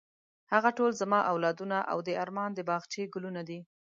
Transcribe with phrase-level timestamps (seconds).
[0.53, 3.59] هغه ټول زما اولادونه او د ارمان د باغچې ګلونه دي.